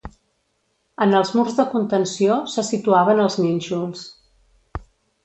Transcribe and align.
En 1.05 1.11
els 1.17 1.33
murs 1.39 1.59
de 1.59 1.65
contenció 1.73 2.37
se 2.53 2.63
situaven 2.71 3.21
els 3.27 3.37
nínxols. 3.43 4.03